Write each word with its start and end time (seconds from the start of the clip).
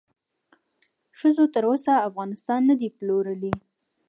ښځو 1.19 1.43
تر 1.53 1.63
اوسه 1.69 1.93
افغانستان 2.09 2.61
ندې 2.69 2.87
پلورلی 2.97 3.53